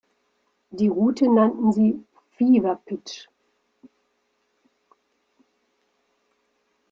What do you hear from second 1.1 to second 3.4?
nannten sie "Fever Pitch".